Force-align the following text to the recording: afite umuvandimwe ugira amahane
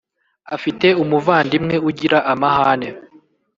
afite 0.55 0.87
umuvandimwe 1.03 1.75
ugira 1.89 2.17
amahane 2.31 2.89